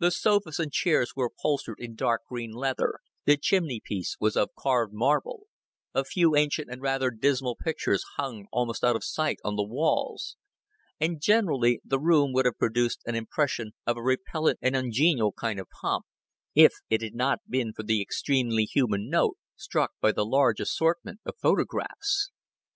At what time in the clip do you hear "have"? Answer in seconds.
12.46-12.58